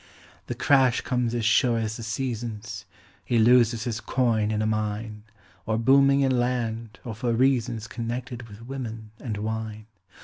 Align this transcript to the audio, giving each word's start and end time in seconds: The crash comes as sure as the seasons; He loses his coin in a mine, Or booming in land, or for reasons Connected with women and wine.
The 0.47 0.55
crash 0.55 1.01
comes 1.01 1.35
as 1.35 1.45
sure 1.45 1.77
as 1.77 1.95
the 1.95 2.01
seasons; 2.01 2.85
He 3.23 3.37
loses 3.37 3.83
his 3.83 3.99
coin 4.01 4.49
in 4.49 4.59
a 4.63 4.65
mine, 4.65 5.21
Or 5.67 5.77
booming 5.77 6.21
in 6.21 6.39
land, 6.39 6.97
or 7.03 7.13
for 7.13 7.33
reasons 7.33 7.85
Connected 7.85 8.49
with 8.49 8.65
women 8.65 9.11
and 9.19 9.37
wine. 9.37 9.85